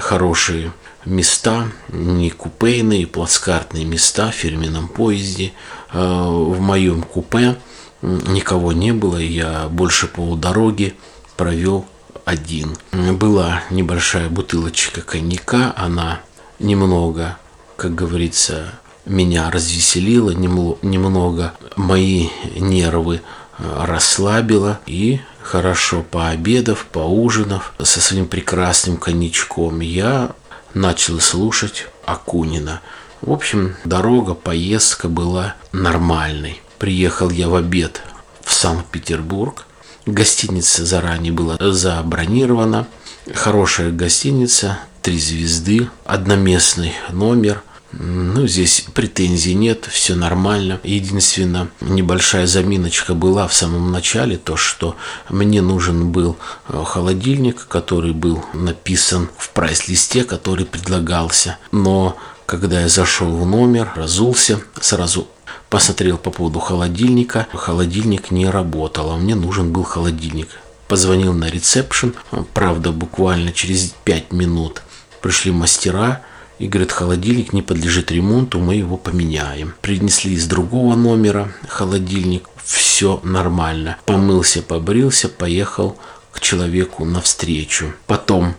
хорошие 0.01 0.73
места, 1.07 1.71
не 1.89 2.29
купейные, 2.29 3.07
плацкартные 3.07 3.85
места 3.85 4.31
в 4.31 4.35
фирменном 4.35 4.87
поезде. 4.87 5.53
А, 5.89 6.29
в 6.29 6.59
моем 6.59 7.01
купе 7.03 7.57
никого 8.01 8.73
не 8.73 8.91
было, 8.91 9.17
я 9.17 9.67
больше 9.69 10.07
полудороги 10.07 10.95
провел 11.35 11.85
один. 12.25 12.77
Была 12.91 13.63
небольшая 13.69 14.29
бутылочка 14.29 15.01
коньяка, 15.01 15.73
она 15.77 16.19
немного, 16.59 17.37
как 17.75 17.95
говорится, 17.95 18.73
меня 19.05 19.49
развеселила, 19.49 20.31
немного 20.31 21.53
мои 21.75 22.27
нервы 22.57 23.21
а, 23.57 23.85
расслабила 23.85 24.79
и 24.85 25.21
хорошо 25.41 26.03
пообедав, 26.03 26.85
поужинав 26.91 27.73
со 27.81 28.01
своим 28.01 28.27
прекрасным 28.27 28.97
коньячком, 28.97 29.79
я 29.79 30.31
начал 30.77 31.19
слушать 31.19 31.87
Акунина. 32.05 32.81
В 33.21 33.31
общем, 33.31 33.75
дорога, 33.83 34.33
поездка 34.35 35.09
была 35.09 35.55
нормальной. 35.71 36.61
Приехал 36.77 37.29
я 37.29 37.49
в 37.49 37.55
обед 37.55 38.01
в 38.43 38.53
Санкт-Петербург. 38.53 39.65
Гостиница 40.05 40.85
заранее 40.85 41.33
была 41.33 41.57
забронирована. 41.59 42.87
Хорошая 43.33 43.91
гостиница, 43.91 44.79
три 45.01 45.19
звезды, 45.19 45.89
одноместный 46.05 46.93
номер. 47.09 47.63
Ну, 47.93 48.47
здесь 48.47 48.85
претензий 48.93 49.53
нет, 49.53 49.85
все 49.85 50.15
нормально. 50.15 50.79
Единственное, 50.83 51.69
небольшая 51.79 52.45
заминочка 52.45 53.13
была 53.13 53.47
в 53.47 53.53
самом 53.53 53.91
начале, 53.91 54.37
то, 54.37 54.57
что 54.57 54.97
мне 55.29 55.61
нужен 55.61 56.11
был 56.11 56.37
э, 56.67 56.83
холодильник, 56.85 57.65
который 57.67 58.11
был 58.11 58.43
написан 58.53 59.29
в 59.37 59.51
прайс-листе, 59.51 60.25
который 60.25 60.65
предлагался. 60.65 61.57
Но 61.71 62.17
когда 62.45 62.81
я 62.81 62.89
зашел 62.89 63.29
в 63.37 63.45
номер, 63.45 63.91
разулся, 63.95 64.59
сразу 64.81 65.27
посмотрел 65.69 66.17
по 66.17 66.29
поводу 66.29 66.59
холодильника. 66.59 67.47
Холодильник 67.53 68.31
не 68.31 68.49
работал, 68.49 69.11
а 69.11 69.17
мне 69.17 69.35
нужен 69.35 69.71
был 69.71 69.83
холодильник. 69.83 70.49
Позвонил 70.89 71.33
на 71.33 71.49
ресепшн, 71.49 72.13
правда, 72.53 72.91
буквально 72.91 73.51
через 73.53 73.93
5 74.03 74.31
минут 74.31 74.81
пришли 75.21 75.51
мастера, 75.51 76.21
и 76.59 76.67
говорит, 76.67 76.91
холодильник 76.91 77.53
не 77.53 77.61
подлежит 77.61 78.11
ремонту, 78.11 78.59
мы 78.59 78.75
его 78.75 78.97
поменяем. 78.97 79.73
Принесли 79.81 80.33
из 80.33 80.47
другого 80.47 80.95
номера 80.95 81.51
холодильник, 81.67 82.47
все 82.63 83.19
нормально. 83.23 83.97
Помылся, 84.05 84.61
побрился, 84.61 85.29
поехал 85.29 85.97
к 86.31 86.39
человеку 86.39 87.05
навстречу. 87.05 87.93
Потом 88.05 88.55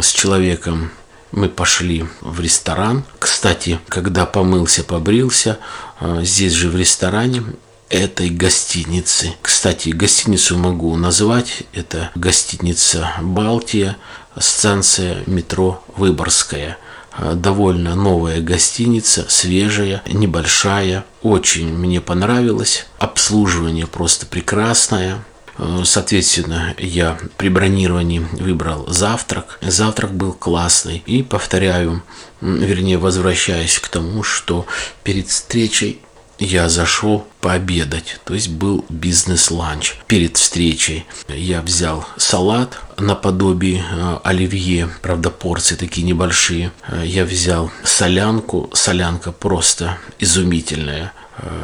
с 0.00 0.10
человеком 0.12 0.90
мы 1.32 1.48
пошли 1.48 2.06
в 2.20 2.40
ресторан. 2.40 3.04
Кстати, 3.18 3.78
когда 3.88 4.26
помылся, 4.26 4.84
побрился, 4.84 5.58
э, 6.00 6.20
здесь 6.22 6.52
же 6.52 6.70
в 6.70 6.76
ресторане 6.76 7.42
этой 7.88 8.30
гостиницы. 8.30 9.34
Кстати, 9.42 9.90
гостиницу 9.90 10.58
могу 10.58 10.96
назвать. 10.96 11.64
Это 11.72 12.10
гостиница 12.14 13.12
«Балтия», 13.20 13.96
станция 14.38 15.22
метро 15.26 15.84
«Выборгская». 15.96 16.78
Э, 17.18 17.34
довольно 17.34 17.94
новая 17.94 18.40
гостиница, 18.40 19.26
свежая, 19.28 20.02
небольшая. 20.06 21.04
Очень 21.22 21.72
мне 21.72 22.00
понравилось. 22.00 22.86
Обслуживание 22.98 23.86
просто 23.86 24.26
прекрасное. 24.26 25.24
Э, 25.58 25.82
соответственно, 25.84 26.74
я 26.78 27.18
при 27.36 27.48
бронировании 27.48 28.26
выбрал 28.32 28.86
завтрак. 28.88 29.58
Завтрак 29.62 30.14
был 30.14 30.32
классный. 30.32 31.02
И 31.06 31.22
повторяю, 31.22 32.02
вернее, 32.40 32.98
возвращаясь 32.98 33.78
к 33.78 33.88
тому, 33.88 34.22
что 34.22 34.66
перед 35.02 35.28
встречей 35.28 36.00
я 36.38 36.68
зашел 36.68 37.26
пообедать, 37.40 38.20
то 38.24 38.34
есть 38.34 38.48
был 38.48 38.84
бизнес-ланч. 38.88 39.94
Перед 40.06 40.36
встречей 40.36 41.06
я 41.28 41.62
взял 41.62 42.06
салат 42.16 42.78
наподобие 42.98 43.84
э, 43.90 44.18
оливье, 44.24 44.88
правда 45.02 45.30
порции 45.30 45.76
такие 45.76 46.06
небольшие. 46.06 46.72
Э, 46.88 47.02
я 47.04 47.24
взял 47.24 47.70
солянку, 47.84 48.70
солянка 48.72 49.32
просто 49.32 49.98
изумительная. 50.18 51.12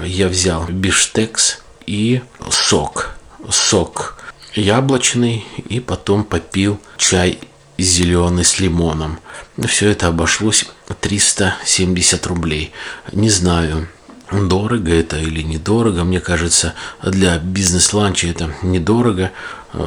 Я 0.04 0.28
взял 0.28 0.66
биштекс 0.68 1.62
и 1.86 2.20
сок 2.50 3.16
сок 3.50 4.18
яблочный 4.54 5.44
и 5.68 5.80
потом 5.80 6.24
попил 6.24 6.80
чай 6.96 7.38
зеленый 7.78 8.44
с 8.44 8.60
лимоном. 8.60 9.18
Все 9.66 9.90
это 9.90 10.08
обошлось 10.08 10.66
370 11.00 12.26
рублей. 12.26 12.72
Не 13.12 13.30
знаю, 13.30 13.88
дорого 14.32 14.92
это 14.92 15.18
или 15.18 15.42
недорого. 15.42 16.04
Мне 16.04 16.20
кажется, 16.20 16.74
для 17.02 17.38
бизнес-ланча 17.38 18.28
это 18.28 18.54
недорого. 18.62 19.30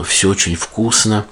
Все 0.05 0.29
очень 0.29 0.55
вкусно. 0.55 1.25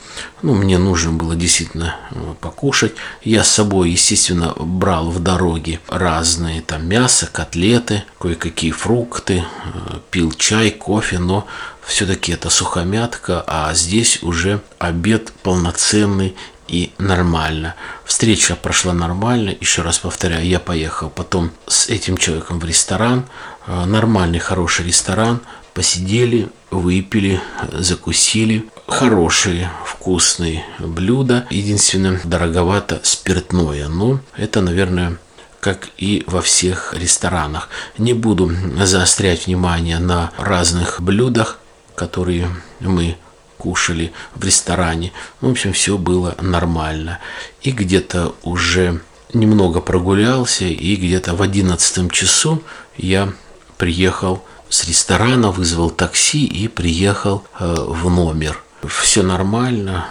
Ну, 0.44 0.54
мне 0.54 0.78
нужно 0.78 1.12
было 1.12 1.36
действительно 1.36 1.96
э, 2.12 2.36
покушать. 2.40 2.94
Я 3.24 3.44
с 3.44 3.50
собой, 3.50 3.90
естественно, 3.90 4.54
брал 4.56 5.10
в 5.10 5.20
дороге 5.20 5.80
разные 5.88 6.62
там 6.62 6.86
мясо, 6.86 7.28
котлеты, 7.32 8.04
кое-какие 8.20 8.70
фрукты, 8.70 9.44
э, 9.44 9.98
пил 10.12 10.32
чай, 10.34 10.70
кофе, 10.70 11.18
но 11.18 11.48
все-таки 11.84 12.32
это 12.32 12.52
сухомятка, 12.52 13.44
а 13.48 13.74
здесь 13.74 14.22
уже 14.22 14.62
обед 14.78 15.34
полноценный 15.42 16.36
и 16.68 16.92
нормально. 16.98 17.76
Встреча 18.06 18.56
прошла 18.56 18.94
нормально, 18.94 19.56
еще 19.60 19.82
раз 19.82 20.00
повторяю, 20.00 20.48
я 20.48 20.60
поехал 20.60 21.10
потом 21.10 21.52
с 21.68 21.88
этим 21.90 22.18
человеком 22.18 22.60
в 22.60 22.66
ресторан, 22.66 23.26
э, 23.68 23.86
нормальный, 23.86 24.40
хороший 24.40 24.86
ресторан, 24.86 25.42
посидели, 25.74 26.50
выпили, 26.72 27.42
закусили. 27.72 28.66
Хорошие, 28.88 29.72
вкусные 29.86 30.66
блюда. 30.80 31.48
Единственное, 31.50 32.20
дороговато 32.24 33.00
спиртное. 33.04 33.88
Но 33.88 34.20
это, 34.36 34.62
наверное, 34.62 35.18
как 35.60 35.90
и 35.98 36.24
во 36.28 36.42
всех 36.42 36.94
ресторанах. 36.94 37.70
Не 37.98 38.14
буду 38.14 38.52
заострять 38.84 39.48
внимание 39.48 40.00
на 40.00 40.32
разных 40.38 41.02
блюдах, 41.02 41.60
которые 41.96 42.50
мы 42.82 43.16
кушали 43.64 44.12
в 44.36 44.44
ресторане. 44.44 45.14
В 45.40 45.50
общем, 45.50 45.72
все 45.72 45.98
было 45.98 46.36
нормально. 46.42 47.20
И 47.62 47.72
где-то 47.72 48.36
уже 48.44 49.00
немного 49.34 49.80
прогулялся, 49.80 50.66
и 50.66 50.96
где-то 50.98 51.34
в 51.34 51.42
одиннадцатом 51.42 52.10
часу 52.10 52.62
я 52.98 53.32
приехал 53.78 54.44
с 54.70 54.84
ресторана, 54.84 55.52
вызвал 55.52 55.90
такси 55.92 56.46
и 56.46 56.68
приехал 56.68 57.44
э, 57.60 57.74
в 57.88 58.10
номер. 58.10 58.62
Все 58.86 59.24
нормально, 59.24 60.08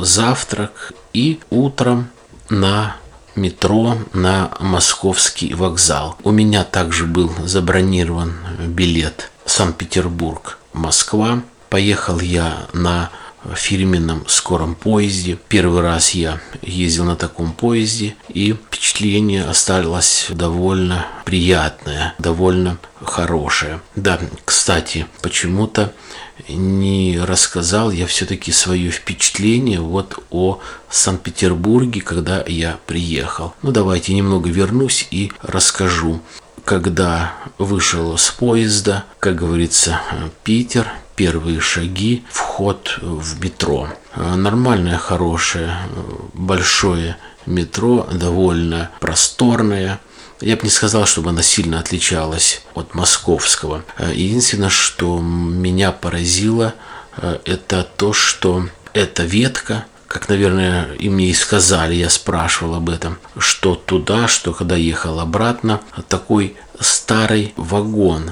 завтрак 0.00 0.92
и 1.12 1.40
утром 1.50 2.08
на 2.48 2.96
метро 3.36 3.98
на 4.14 4.50
московский 4.60 5.52
вокзал. 5.52 6.16
У 6.24 6.30
меня 6.30 6.64
также 6.64 7.04
был 7.04 7.30
забронирован 7.44 8.32
билет 8.66 9.30
Санкт-Петербург 9.44 10.58
Москва. 10.72 11.42
Поехал 11.74 12.20
я 12.20 12.68
на 12.72 13.10
фирменном 13.52 14.28
скором 14.28 14.76
поезде. 14.76 15.36
Первый 15.48 15.82
раз 15.82 16.10
я 16.10 16.40
ездил 16.62 17.02
на 17.02 17.16
таком 17.16 17.52
поезде, 17.52 18.14
и 18.28 18.52
впечатление 18.52 19.42
осталось 19.42 20.26
довольно 20.30 21.04
приятное, 21.24 22.14
довольно 22.20 22.78
хорошее. 23.02 23.80
Да, 23.96 24.20
кстати, 24.44 25.08
почему-то 25.20 25.92
не 26.48 27.18
рассказал 27.20 27.90
я 27.90 28.06
все-таки 28.06 28.52
свое 28.52 28.92
впечатление 28.92 29.80
вот 29.80 30.22
о 30.30 30.60
Санкт-Петербурге, 30.90 32.02
когда 32.02 32.44
я 32.46 32.78
приехал. 32.86 33.52
Ну, 33.62 33.72
давайте 33.72 34.14
немного 34.14 34.48
вернусь 34.48 35.08
и 35.10 35.32
расскажу 35.42 36.20
когда 36.64 37.34
вышел 37.58 38.16
с 38.16 38.30
поезда, 38.30 39.04
как 39.20 39.36
говорится, 39.36 40.00
Питер, 40.44 40.90
первые 41.16 41.60
шаги, 41.60 42.24
вход 42.30 42.98
в 43.00 43.40
метро. 43.40 43.88
Нормальное, 44.16 44.98
хорошее, 44.98 45.76
большое 46.32 47.16
метро, 47.46 48.08
довольно 48.12 48.90
просторное. 49.00 50.00
Я 50.40 50.56
бы 50.56 50.62
не 50.64 50.70
сказал, 50.70 51.06
чтобы 51.06 51.30
она 51.30 51.42
сильно 51.42 51.78
отличалась 51.78 52.62
от 52.74 52.94
московского. 52.94 53.84
Единственное, 54.12 54.70
что 54.70 55.18
меня 55.20 55.92
поразило, 55.92 56.74
это 57.44 57.86
то, 57.96 58.12
что 58.12 58.66
эта 58.92 59.24
ветка 59.24 59.86
как, 60.14 60.28
наверное, 60.28 60.92
и 61.00 61.08
мне 61.08 61.30
и 61.30 61.34
сказали, 61.34 61.96
я 61.96 62.08
спрашивал 62.08 62.76
об 62.76 62.88
этом, 62.88 63.18
что 63.36 63.74
туда, 63.74 64.28
что 64.28 64.52
когда 64.52 64.76
ехал 64.76 65.18
обратно, 65.18 65.80
такой 66.08 66.56
старый 66.78 67.52
вагон. 67.56 68.30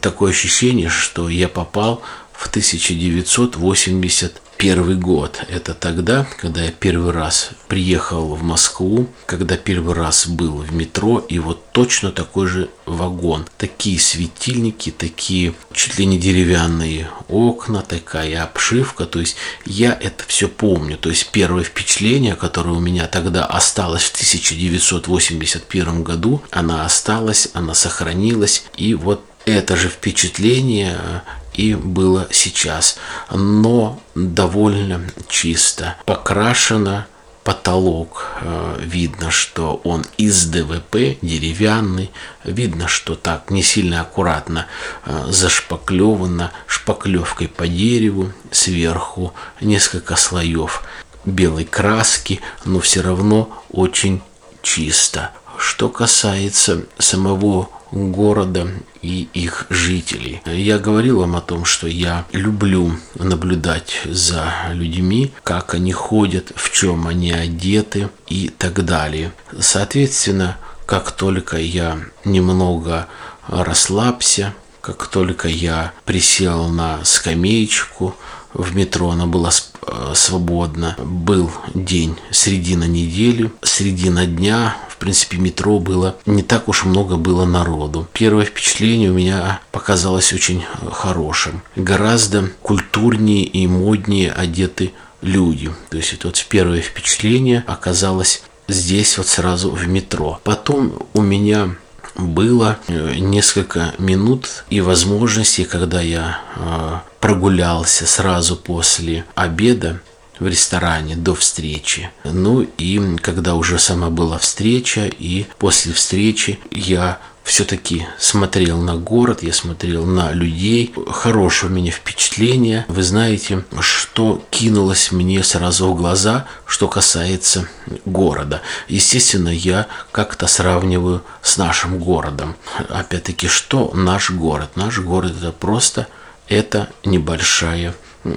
Такое 0.00 0.30
ощущение, 0.30 0.88
что 0.88 1.28
я 1.28 1.48
попал 1.48 2.02
в 2.36 2.48
1980 2.48 4.42
первый 4.56 4.96
год. 4.96 5.44
Это 5.48 5.74
тогда, 5.74 6.26
когда 6.40 6.62
я 6.62 6.70
первый 6.70 7.12
раз 7.12 7.50
приехал 7.68 8.34
в 8.34 8.42
Москву, 8.42 9.08
когда 9.26 9.56
первый 9.56 9.94
раз 9.94 10.26
был 10.26 10.58
в 10.58 10.72
метро, 10.72 11.18
и 11.18 11.38
вот 11.38 11.70
точно 11.72 12.12
такой 12.12 12.46
же 12.46 12.70
вагон. 12.86 13.46
Такие 13.58 13.98
светильники, 13.98 14.90
такие 14.90 15.54
чуть 15.72 15.98
ли 15.98 16.06
не 16.06 16.18
деревянные 16.18 17.10
окна, 17.28 17.82
такая 17.82 18.42
обшивка. 18.42 19.06
То 19.06 19.20
есть 19.20 19.36
я 19.66 19.92
это 19.92 20.24
все 20.26 20.48
помню. 20.48 20.96
То 20.96 21.10
есть 21.10 21.30
первое 21.30 21.64
впечатление, 21.64 22.34
которое 22.34 22.70
у 22.70 22.80
меня 22.80 23.06
тогда 23.06 23.44
осталось 23.44 24.04
в 24.04 24.14
1981 24.14 26.02
году, 26.02 26.42
она 26.50 26.84
осталась, 26.84 27.48
она 27.52 27.74
сохранилась. 27.74 28.64
И 28.76 28.94
вот 28.94 29.24
это 29.44 29.76
же 29.76 29.88
впечатление 29.88 31.22
и 31.54 31.74
было 31.74 32.28
сейчас, 32.30 32.98
но 33.30 34.00
довольно 34.14 35.02
чисто. 35.28 35.96
Покрашено 36.04 37.06
потолок. 37.44 38.26
Э, 38.40 38.78
видно, 38.80 39.30
что 39.30 39.80
он 39.84 40.04
из 40.16 40.46
ДВП, 40.46 41.18
деревянный. 41.22 42.10
Видно, 42.42 42.88
что 42.88 43.14
так 43.14 43.50
не 43.50 43.62
сильно 43.62 44.00
аккуратно 44.00 44.66
э, 45.04 45.26
зашпаклевано 45.28 46.52
шпаклевкой 46.66 47.48
по 47.48 47.68
дереву. 47.68 48.32
Сверху 48.50 49.34
несколько 49.60 50.16
слоев 50.16 50.82
белой 51.24 51.64
краски, 51.64 52.40
но 52.64 52.80
все 52.80 53.02
равно 53.02 53.62
очень 53.70 54.22
чисто. 54.62 55.30
Что 55.58 55.88
касается 55.88 56.84
самого 56.98 57.68
города 57.90 58.68
и 59.02 59.28
их 59.32 59.66
жителей. 59.70 60.42
Я 60.46 60.78
говорил 60.78 61.20
вам 61.20 61.36
о 61.36 61.40
том, 61.40 61.64
что 61.64 61.86
я 61.86 62.26
люблю 62.32 62.92
наблюдать 63.14 64.00
за 64.04 64.52
людьми, 64.72 65.32
как 65.42 65.74
они 65.74 65.92
ходят, 65.92 66.52
в 66.54 66.72
чем 66.72 67.06
они 67.06 67.32
одеты 67.32 68.08
и 68.28 68.48
так 68.48 68.84
далее. 68.84 69.32
Соответственно, 69.58 70.56
как 70.86 71.12
только 71.12 71.56
я 71.56 71.98
немного 72.24 73.08
расслабся, 73.48 74.54
как 74.80 75.06
только 75.06 75.48
я 75.48 75.92
присел 76.04 76.68
на 76.68 77.04
скамеечку 77.04 78.14
в 78.54 78.74
метро, 78.74 79.10
она 79.10 79.26
была 79.26 79.50
э, 79.50 80.12
свободна, 80.14 80.96
был 80.98 81.50
день 81.74 82.16
середина 82.30 82.84
недели, 82.84 83.52
середина 83.62 84.26
дня, 84.26 84.76
в 84.88 84.96
принципе, 84.96 85.36
метро 85.36 85.78
было 85.80 86.16
не 86.24 86.42
так 86.42 86.68
уж 86.68 86.84
много 86.84 87.16
было 87.16 87.44
народу. 87.44 88.08
Первое 88.12 88.44
впечатление 88.44 89.10
у 89.10 89.14
меня 89.14 89.60
показалось 89.72 90.32
очень 90.32 90.62
э, 90.62 90.90
хорошим. 90.90 91.62
Гораздо 91.76 92.50
культурнее 92.62 93.44
и 93.44 93.66
моднее 93.66 94.32
одеты 94.32 94.92
люди. 95.20 95.70
То 95.90 95.96
есть 95.96 96.12
это 96.12 96.28
вот 96.28 96.46
первое 96.48 96.80
впечатление 96.80 97.64
оказалось 97.66 98.42
здесь 98.68 99.18
вот 99.18 99.26
сразу 99.26 99.70
в 99.70 99.86
метро. 99.88 100.40
Потом 100.44 100.94
у 101.12 101.20
меня 101.20 101.74
было 102.16 102.78
э, 102.88 103.16
несколько 103.16 103.94
минут 103.98 104.64
и 104.70 104.80
возможностей, 104.80 105.64
когда 105.64 106.00
я 106.00 106.38
э, 106.56 106.98
прогулялся 107.20 108.06
сразу 108.06 108.56
после 108.56 109.24
обеда 109.34 110.00
в 110.38 110.46
ресторане 110.46 111.16
до 111.16 111.34
встречи. 111.34 112.10
Ну 112.24 112.66
и 112.78 113.16
когда 113.18 113.54
уже 113.54 113.78
сама 113.78 114.10
была 114.10 114.38
встреча, 114.38 115.06
и 115.06 115.46
после 115.58 115.92
встречи 115.92 116.58
я 116.70 117.18
все-таки 117.44 118.06
смотрел 118.18 118.80
на 118.80 118.96
город, 118.96 119.42
я 119.42 119.52
смотрел 119.52 120.06
на 120.06 120.32
людей. 120.32 120.94
Хорошее 121.10 121.70
у 121.70 121.74
меня 121.74 121.92
впечатление. 121.92 122.86
Вы 122.88 123.02
знаете, 123.02 123.64
что 123.80 124.42
кинулось 124.50 125.12
мне 125.12 125.42
сразу 125.44 125.92
в 125.92 125.96
глаза, 125.96 126.46
что 126.66 126.88
касается 126.88 127.68
города. 128.06 128.62
Естественно, 128.88 129.50
я 129.50 129.86
как-то 130.10 130.46
сравниваю 130.46 131.22
с 131.42 131.58
нашим 131.58 131.98
городом. 131.98 132.56
Опять-таки, 132.88 133.46
что 133.46 133.90
наш 133.94 134.30
город? 134.30 134.70
Наш 134.74 134.98
город 134.98 135.34
это 135.38 135.52
просто 135.52 136.08
это 136.48 136.88
небольшая 137.04 137.94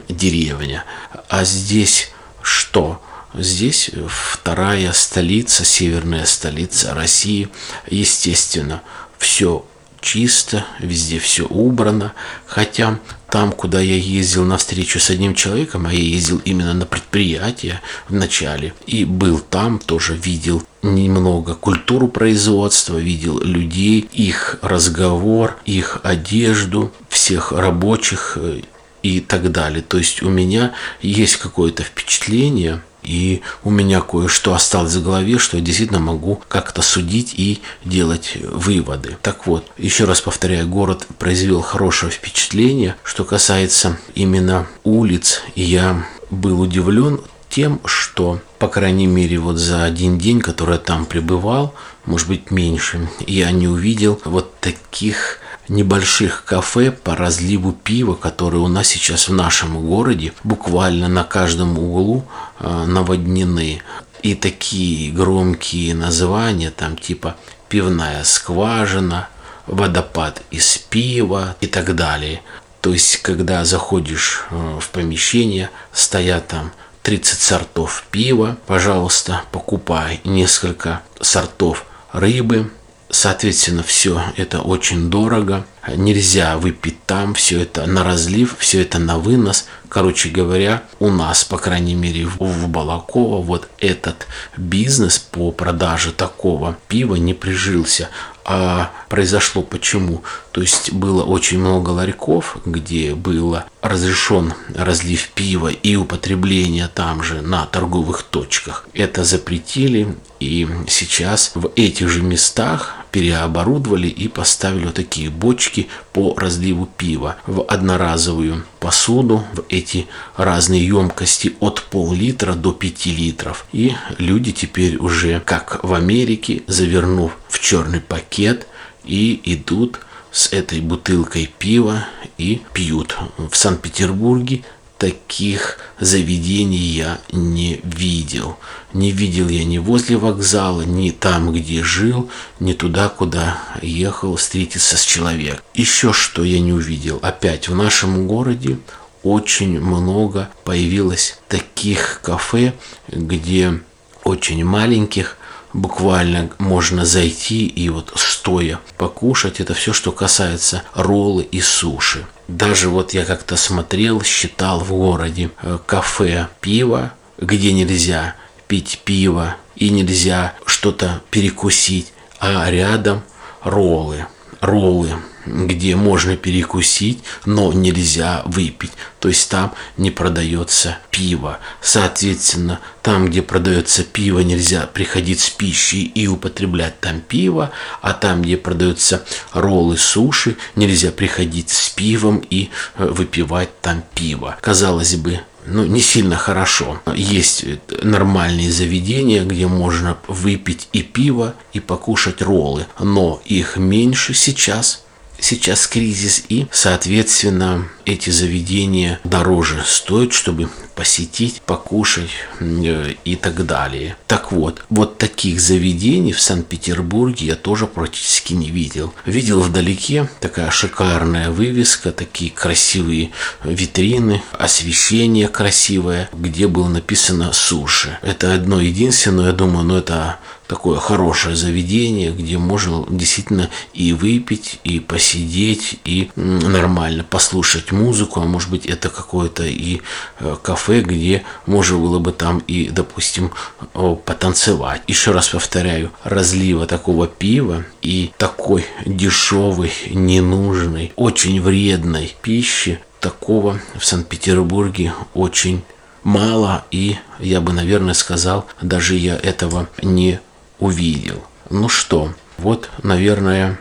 деревня. 0.09 0.83
А 1.29 1.45
здесь 1.45 2.11
что? 2.41 3.01
Здесь 3.37 3.91
вторая 4.07 4.91
столица, 4.93 5.63
северная 5.63 6.25
столица 6.25 6.95
России. 6.95 7.49
Естественно, 7.89 8.81
все 9.19 9.63
чисто, 10.01 10.65
везде 10.79 11.19
все 11.19 11.45
убрано. 11.45 12.13
Хотя 12.47 12.99
там, 13.29 13.51
куда 13.51 13.79
я 13.79 13.95
ездил 13.95 14.43
на 14.43 14.57
встречу 14.57 14.99
с 14.99 15.09
одним 15.09 15.35
человеком, 15.35 15.85
а 15.85 15.93
я 15.93 15.99
ездил 15.99 16.41
именно 16.45 16.73
на 16.73 16.85
предприятие 16.85 17.81
в 18.07 18.13
начале, 18.13 18.73
и 18.85 19.05
был 19.05 19.39
там, 19.39 19.79
тоже 19.79 20.15
видел 20.15 20.63
немного 20.81 21.53
культуру 21.53 22.07
производства, 22.07 22.97
видел 22.97 23.39
людей, 23.39 23.99
их 23.99 24.57
разговор, 24.61 25.57
их 25.65 25.99
одежду, 26.03 26.91
всех 27.09 27.51
рабочих 27.51 28.37
э, 28.39 28.61
и 29.03 29.19
так 29.19 29.51
далее. 29.51 29.81
То 29.81 29.97
есть 29.97 30.23
у 30.23 30.29
меня 30.29 30.73
есть 31.01 31.35
какое-то 31.35 31.83
впечатление, 31.83 32.81
и 33.07 33.41
у 33.63 33.69
меня 33.69 34.01
кое-что 34.01 34.53
осталось 34.53 34.95
в 34.95 35.03
голове, 35.03 35.39
что 35.39 35.57
я 35.57 35.63
действительно 35.63 35.99
могу 35.99 36.41
как-то 36.47 36.81
судить 36.81 37.33
и 37.35 37.61
делать 37.85 38.37
выводы. 38.43 39.17
Так 39.21 39.47
вот, 39.47 39.65
еще 39.77 40.03
раз 40.03 40.21
повторяю, 40.21 40.67
город 40.67 41.07
произвел 41.17 41.61
хорошее 41.61 42.11
впечатление. 42.11 42.95
Что 43.03 43.23
касается 43.23 43.97
именно 44.13 44.67
улиц, 44.83 45.41
я 45.55 46.05
был 46.29 46.59
удивлен 46.59 47.21
тем, 47.49 47.79
что, 47.85 48.41
по 48.59 48.67
крайней 48.67 49.07
мере, 49.07 49.39
вот 49.39 49.57
за 49.57 49.85
один 49.85 50.19
день, 50.19 50.41
который 50.41 50.73
я 50.73 50.79
там 50.79 51.05
пребывал, 51.05 51.73
может 52.05 52.27
быть, 52.27 52.51
меньше, 52.51 53.09
я 53.25 53.51
не 53.51 53.67
увидел 53.67 54.19
вот 54.25 54.59
таких 54.59 55.39
небольших 55.69 56.45
кафе 56.45 56.91
по 56.91 57.15
разливу 57.15 57.71
пива, 57.71 58.15
которые 58.15 58.61
у 58.61 58.67
нас 58.67 58.87
сейчас 58.87 59.27
в 59.27 59.33
нашем 59.33 59.79
городе 59.85 60.33
буквально 60.43 61.07
на 61.07 61.23
каждом 61.23 61.77
углу 61.77 62.25
э, 62.59 62.85
наводнены. 62.85 63.81
И 64.23 64.33
такие 64.33 65.11
громкие 65.11 65.93
названия, 65.93 66.71
там 66.71 66.97
типа 66.97 67.35
пивная 67.69 68.23
скважина, 68.23 69.29
водопад 69.67 70.41
из 70.51 70.77
пива 70.77 71.55
и 71.61 71.67
так 71.67 71.95
далее. 71.95 72.41
То 72.81 72.93
есть, 72.93 73.17
когда 73.21 73.65
заходишь 73.65 74.45
э, 74.49 74.79
в 74.81 74.89
помещение, 74.89 75.69
стоят 75.91 76.47
там 76.47 76.71
30 77.03 77.39
сортов 77.39 78.05
пива, 78.11 78.57
пожалуйста, 78.65 79.43
покупай 79.51 80.21
несколько 80.23 81.01
сортов 81.21 81.85
рыбы, 82.11 82.71
Соответственно, 83.09 83.83
все 83.83 84.21
это 84.35 84.61
очень 84.61 85.09
дорого. 85.09 85.65
Нельзя 85.95 86.57
выпить 86.57 87.01
там, 87.05 87.33
все 87.33 87.61
это 87.61 87.85
на 87.85 88.03
разлив, 88.03 88.57
все 88.59 88.81
это 88.81 88.99
на 88.99 89.17
вынос. 89.17 89.67
Короче 89.87 90.29
говоря, 90.29 90.83
у 90.99 91.09
нас, 91.09 91.45
по 91.45 91.57
крайней 91.57 91.95
мере, 91.95 92.25
в 92.25 92.67
Балаково 92.67 93.41
вот 93.41 93.69
этот 93.79 94.27
бизнес 94.57 95.17
по 95.17 95.51
продаже 95.51 96.11
такого 96.11 96.77
пива 96.89 97.15
не 97.15 97.33
прижился. 97.33 98.09
А 98.43 98.91
произошло 99.09 99.61
почему? 99.61 100.23
То 100.51 100.61
есть 100.61 100.93
было 100.93 101.23
очень 101.23 101.59
много 101.59 101.89
ларьков, 101.89 102.57
где 102.65 103.13
было 103.13 103.65
разрешен 103.81 104.53
разлив 104.73 105.29
пива 105.31 105.67
и 105.67 105.97
употребление 105.97 106.87
там 106.87 107.23
же 107.23 107.41
на 107.41 107.65
торговых 107.65 108.23
точках. 108.23 108.85
Это 108.93 109.25
запретили, 109.25 110.15
и 110.39 110.65
сейчас 110.87 111.51
в 111.55 111.71
этих 111.75 112.07
же 112.07 112.21
местах 112.21 112.95
переоборудовали 113.17 114.07
и 114.07 114.27
поставили 114.27 114.85
вот 114.85 114.93
такие 114.93 115.31
бочки 115.31 115.87
по 116.13 116.35
разливу 116.37 116.85
пива 116.85 117.37
в 117.47 117.63
одноразовую 117.63 118.63
посуду, 118.79 119.43
в 119.53 119.63
эти 119.69 120.05
разные 120.35 120.85
емкости 120.85 121.55
от 121.59 121.81
пол-литра 121.81 122.53
до 122.53 122.73
5 122.73 123.05
литров. 123.07 123.65
И 123.71 123.95
люди 124.19 124.51
теперь 124.51 124.97
уже, 124.97 125.39
как 125.39 125.83
в 125.83 125.95
Америке, 125.95 126.61
завернув 126.67 127.31
в 127.49 127.59
черный 127.59 128.01
пакет 128.01 128.67
и 129.03 129.41
идут 129.45 129.99
с 130.31 130.53
этой 130.53 130.79
бутылкой 130.79 131.49
пива 131.57 132.05
и 132.37 132.61
пьют. 132.71 133.17
В 133.39 133.55
Санкт-Петербурге 133.57 134.61
таких 134.97 135.79
заведений 135.99 136.77
я 136.77 137.19
не 137.31 137.81
видел. 137.83 138.57
Не 138.93 139.11
видел 139.11 139.49
я 139.49 139.63
ни 139.63 139.77
возле 139.77 140.17
вокзала, 140.17 140.81
ни 140.81 141.11
там, 141.11 141.51
где 141.51 141.83
жил, 141.83 142.29
ни 142.59 142.73
туда, 142.73 143.09
куда 143.09 143.59
ехал 143.81 144.35
встретиться 144.35 144.97
с 144.97 145.03
человеком. 145.03 145.61
Еще 145.73 146.13
что 146.13 146.43
я 146.43 146.59
не 146.59 146.73
увидел. 146.73 147.19
Опять 147.21 147.67
в 147.67 147.75
нашем 147.75 148.27
городе 148.27 148.79
очень 149.23 149.79
много 149.79 150.49
появилось 150.63 151.39
таких 151.47 152.21
кафе, 152.23 152.73
где 153.09 153.79
очень 154.23 154.63
маленьких 154.63 155.37
буквально 155.73 156.49
можно 156.57 157.05
зайти 157.05 157.65
и 157.65 157.89
вот 157.89 158.11
стоя 158.15 158.79
покушать. 158.97 159.59
Это 159.59 159.73
все, 159.73 159.93
что 159.93 160.11
касается 160.11 160.83
роллы 160.93 161.43
и 161.43 161.61
суши. 161.61 162.25
Даже 162.47 162.89
вот 162.89 163.13
я 163.13 163.25
как-то 163.25 163.57
смотрел, 163.57 164.21
считал 164.23 164.79
в 164.79 164.89
городе 164.89 165.51
э, 165.61 165.77
кафе 165.85 166.47
пиво, 166.61 167.13
где 167.37 167.73
нельзя 167.73 168.35
пить 168.67 169.01
пиво 169.03 169.55
и 169.75 169.89
нельзя 169.89 170.53
что-то 170.65 171.21
перекусить, 171.29 172.13
а 172.39 172.69
рядом 172.69 173.23
роллы. 173.63 174.25
Роллы 174.61 175.11
где 175.47 175.95
можно 175.95 176.35
перекусить, 176.35 177.19
но 177.45 177.71
нельзя 177.73 178.43
выпить. 178.45 178.91
То 179.19 179.29
есть 179.29 179.49
там 179.49 179.73
не 179.97 180.11
продается 180.11 180.97
пиво. 181.11 181.59
Соответственно, 181.81 182.79
там, 183.01 183.27
где 183.27 183.41
продается 183.41 184.03
пиво, 184.03 184.39
нельзя 184.39 184.87
приходить 184.87 185.39
с 185.39 185.49
пищей 185.49 186.03
и 186.03 186.27
употреблять 186.27 186.99
там 186.99 187.21
пиво, 187.21 187.71
а 188.01 188.13
там, 188.13 188.41
где 188.41 188.57
продаются 188.57 189.25
роллы, 189.53 189.97
суши, 189.97 190.57
нельзя 190.75 191.11
приходить 191.11 191.69
с 191.69 191.89
пивом 191.89 192.43
и 192.49 192.69
э, 192.95 193.05
выпивать 193.05 193.79
там 193.81 194.03
пиво. 194.13 194.57
Казалось 194.61 195.15
бы, 195.15 195.39
ну, 195.65 195.85
не 195.85 195.99
сильно 195.99 196.37
хорошо. 196.37 197.01
Есть 197.13 197.65
нормальные 198.03 198.71
заведения, 198.71 199.43
где 199.43 199.67
можно 199.67 200.17
выпить 200.27 200.87
и 200.93 201.01
пиво, 201.01 201.55
и 201.73 201.79
покушать 201.79 202.41
роллы, 202.41 202.87
но 202.99 203.41
их 203.45 203.77
меньше 203.77 204.33
сейчас 204.33 205.03
сейчас 205.39 205.87
кризис, 205.87 206.43
и, 206.49 206.67
соответственно, 206.71 207.87
эти 208.05 208.29
заведения 208.29 209.19
дороже 209.23 209.83
стоят, 209.85 210.33
чтобы 210.33 210.69
посетить, 210.95 211.61
покушать 211.61 212.31
э, 212.59 213.13
и 213.23 213.35
так 213.35 213.65
далее. 213.65 214.17
Так 214.25 214.51
вот, 214.51 214.83
вот 214.89 215.19
таких 215.19 215.61
заведений 215.61 216.33
в 216.33 216.41
Санкт-Петербурге 216.41 217.45
я 217.45 217.55
тоже 217.55 217.85
практически 217.85 218.53
не 218.53 218.71
видел. 218.71 219.13
Видел 219.25 219.61
вдалеке 219.61 220.27
такая 220.39 220.71
шикарная 220.71 221.51
вывеска, 221.51 222.11
такие 222.11 222.49
красивые 222.49 223.29
витрины, 223.63 224.41
освещение 224.53 225.49
красивое, 225.49 226.29
где 226.33 226.67
было 226.67 226.87
написано 226.87 227.53
суши. 227.53 228.17
Это 228.23 228.53
одно 228.53 228.81
единственное, 228.81 229.47
я 229.47 229.53
думаю, 229.53 229.85
ну 229.85 229.97
это 229.97 230.39
такое 230.67 230.99
хорошее 230.99 231.55
заведение, 231.55 232.31
где 232.31 232.57
можно 232.57 233.05
действительно 233.09 233.69
и 233.93 234.13
выпить, 234.13 234.79
и 234.83 234.99
посидеть, 234.99 235.99
и 236.05 236.29
нормально 236.35 237.23
послушать 237.23 237.91
музыку, 237.91 238.41
а 238.41 238.45
может 238.45 238.69
быть 238.69 238.85
это 238.85 239.09
какое-то 239.09 239.63
и 239.63 240.01
э, 240.39 240.55
кафе, 240.61 241.01
где 241.01 241.43
можно 241.65 241.97
было 241.97 242.19
бы 242.19 242.31
там 242.31 242.59
и, 242.67 242.89
допустим, 242.89 243.51
потанцевать. 243.93 245.01
Еще 245.07 245.31
раз 245.31 245.49
повторяю, 245.49 246.11
разлива 246.23 246.85
такого 246.85 247.27
пива 247.27 247.85
и 248.01 248.31
такой 248.37 248.85
дешевой, 249.05 249.91
ненужной, 250.09 251.13
очень 251.15 251.61
вредной 251.61 252.35
пищи 252.41 252.99
такого 253.19 253.79
в 253.97 254.05
Санкт-Петербурге 254.05 255.13
очень 255.33 255.83
мало, 256.23 256.85
и 256.91 257.17
я 257.39 257.61
бы, 257.61 257.71
наверное, 257.73 258.13
сказал, 258.13 258.67
даже 258.81 259.15
я 259.15 259.35
этого 259.37 259.87
не 260.01 260.39
увидел. 260.79 261.43
Ну 261.69 261.89
что, 261.89 262.33
вот, 262.57 262.89
наверное, 263.03 263.79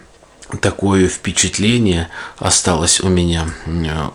такое 0.61 1.09
впечатление 1.09 2.09
осталось 2.39 3.01
у 3.01 3.09
меня 3.09 3.47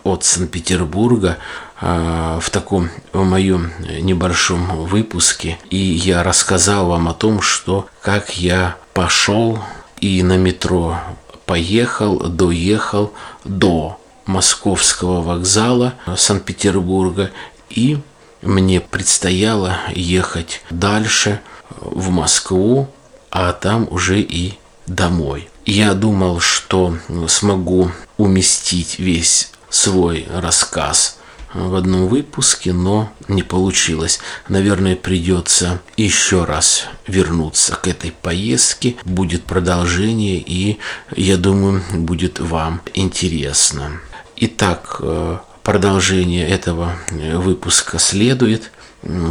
от 0.04 0.24
Санкт-Петербурга 0.24 1.38
а, 1.80 2.38
в 2.40 2.50
таком 2.50 2.90
в 3.12 3.24
моем 3.24 3.72
небольшом 4.00 4.84
выпуске. 4.86 5.58
И 5.70 5.76
я 5.76 6.22
рассказал 6.22 6.86
вам 6.86 7.08
о 7.08 7.14
том, 7.14 7.40
что 7.40 7.86
как 8.00 8.36
я 8.36 8.76
пошел 8.94 9.58
и 10.00 10.22
на 10.22 10.36
метро 10.36 10.98
поехал, 11.46 12.18
доехал 12.18 13.12
до 13.44 13.98
московского 14.26 15.20
вокзала 15.20 15.94
Санкт-Петербурга 16.16 17.30
и 17.68 17.98
мне 18.42 18.80
предстояло 18.80 19.78
ехать 19.94 20.62
дальше 20.70 21.40
в 21.80 22.10
Москву, 22.10 22.88
а 23.30 23.52
там 23.52 23.88
уже 23.90 24.20
и 24.20 24.58
домой. 24.86 25.48
Я 25.64 25.94
думал, 25.94 26.40
что 26.40 26.96
смогу 27.28 27.90
уместить 28.16 28.98
весь 28.98 29.52
свой 29.70 30.26
рассказ 30.30 31.18
в 31.54 31.74
одном 31.74 32.08
выпуске, 32.08 32.72
но 32.72 33.12
не 33.28 33.42
получилось. 33.42 34.20
Наверное, 34.48 34.96
придется 34.96 35.80
еще 35.96 36.44
раз 36.44 36.84
вернуться 37.06 37.76
к 37.76 37.88
этой 37.88 38.10
поездке. 38.10 38.96
Будет 39.04 39.44
продолжение, 39.44 40.38
и 40.38 40.78
я 41.14 41.36
думаю, 41.36 41.82
будет 41.92 42.40
вам 42.40 42.80
интересно. 42.94 44.00
Итак, 44.36 44.96
э, 45.00 45.38
продолжение 45.62 46.48
этого 46.48 46.96
э, 47.10 47.36
выпуска 47.36 47.98
следует. 47.98 48.70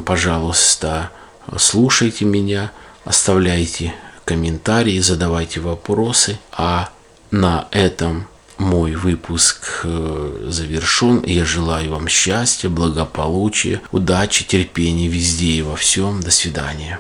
Пожалуйста, 0.06 1.12
слушайте 1.58 2.26
меня, 2.26 2.72
оставляйте 3.06 3.94
комментарии, 4.26 5.00
задавайте 5.00 5.60
вопросы. 5.60 6.40
А 6.52 6.90
на 7.32 7.68
этом 7.72 8.28
мой 8.58 8.96
выпуск 8.96 9.82
э, 9.84 10.48
завершен. 10.50 11.24
Я 11.26 11.46
желаю 11.46 11.92
вам 11.92 12.08
счастья, 12.08 12.70
благополучия, 12.70 13.82
удачи, 13.92 14.46
терпения 14.46 15.08
везде 15.08 15.54
и 15.54 15.62
во 15.62 15.76
всем. 15.76 16.22
До 16.22 16.32
свидания. 16.32 17.00